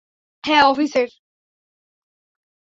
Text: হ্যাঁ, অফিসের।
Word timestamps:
হ্যাঁ, 0.43 0.63
অফিসের। 0.63 1.09